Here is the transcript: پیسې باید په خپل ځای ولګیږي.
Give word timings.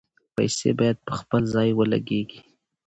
پیسې 0.35 0.69
باید 0.79 0.97
په 1.07 1.13
خپل 1.19 1.41
ځای 1.55 1.69
ولګیږي. 1.73 2.39